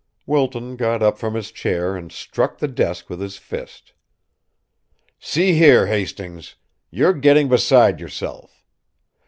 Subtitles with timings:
[0.25, 3.93] Wilton got up from his chair and struck the desk with his fist.
[5.19, 6.55] "See here, Hastings!
[6.89, 8.65] You're getting beside yourself.